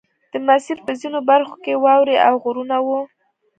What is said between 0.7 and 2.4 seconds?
په ځینو برخو کې واورې او